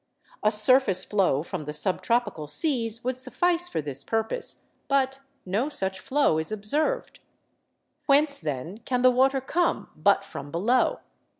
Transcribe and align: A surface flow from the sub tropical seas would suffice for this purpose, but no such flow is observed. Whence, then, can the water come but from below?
A 0.41 0.51
surface 0.51 1.05
flow 1.05 1.43
from 1.43 1.65
the 1.65 1.73
sub 1.73 2.01
tropical 2.01 2.47
seas 2.47 3.03
would 3.03 3.19
suffice 3.19 3.69
for 3.69 3.83
this 3.83 4.03
purpose, 4.03 4.63
but 4.87 5.19
no 5.45 5.69
such 5.69 5.99
flow 5.99 6.39
is 6.39 6.51
observed. 6.51 7.19
Whence, 8.07 8.39
then, 8.39 8.79
can 8.79 9.03
the 9.03 9.11
water 9.11 9.39
come 9.41 9.91
but 9.95 10.23
from 10.25 10.49
below? 10.49 11.01